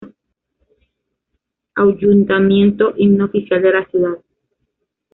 Ayuntamiento, 1.75 2.95
Himno 2.97 3.25
Oficial 3.25 3.61
de 3.61 3.71
la 3.71 3.85
Ciudad. 3.85 4.17